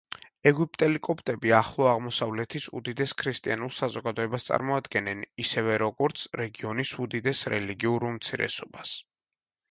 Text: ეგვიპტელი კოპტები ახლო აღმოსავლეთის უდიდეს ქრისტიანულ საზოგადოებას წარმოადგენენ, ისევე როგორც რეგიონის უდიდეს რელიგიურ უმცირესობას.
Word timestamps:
ეგვიპტელი 0.49 0.99
კოპტები 1.07 1.51
ახლო 1.57 1.89
აღმოსავლეთის 1.89 2.63
უდიდეს 2.79 3.11
ქრისტიანულ 3.19 3.71
საზოგადოებას 3.79 4.47
წარმოადგენენ, 4.47 5.21
ისევე 5.43 5.75
როგორც 5.83 6.23
რეგიონის 6.43 6.95
უდიდეს 7.05 7.43
რელიგიურ 7.55 8.07
უმცირესობას. 8.09 8.95